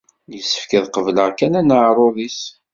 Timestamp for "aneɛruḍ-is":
1.59-2.39